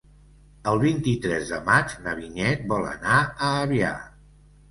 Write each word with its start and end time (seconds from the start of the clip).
El 0.69 0.79
vint-i-tres 0.83 1.51
de 1.55 1.59
maig 1.67 1.93
na 2.07 2.15
Vinyet 2.21 2.65
vol 2.73 2.89
anar 2.93 3.19
a 3.49 3.53
Avià. 3.67 3.93